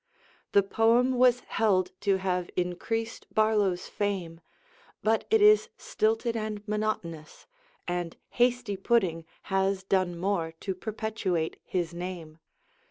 The 0.53 0.63
poem 0.63 1.11
was 1.13 1.41
held 1.41 1.91
to 2.01 2.17
have 2.17 2.49
increased 2.55 3.31
Barlow's 3.35 3.87
fame; 3.87 4.41
but 5.03 5.25
it 5.29 5.43
is 5.43 5.69
stilted 5.77 6.35
and 6.35 6.67
monotonous, 6.67 7.45
and 7.87 8.17
'Hasty 8.29 8.77
Pudding' 8.77 9.25
has 9.53 9.83
done 9.83 10.17
more 10.17 10.53
to 10.61 10.73
perpetuate 10.73 11.57
his 11.63 11.93
name. 11.93 12.39